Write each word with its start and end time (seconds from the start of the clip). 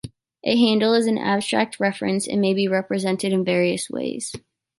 A 0.43 0.57
handle 0.57 0.95
is 0.95 1.05
an 1.05 1.19
abstract 1.19 1.79
reference, 1.79 2.27
and 2.27 2.41
may 2.41 2.55
be 2.55 2.67
represented 2.67 3.31
in 3.31 3.45
various 3.45 3.87
ways. 3.87 4.35